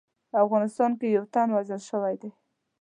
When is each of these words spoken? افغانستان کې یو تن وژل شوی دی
افغانستان 0.43 0.91
کې 0.99 1.07
یو 1.15 1.23
تن 1.33 1.47
وژل 1.55 1.81
شوی 1.89 2.15
دی 2.21 2.29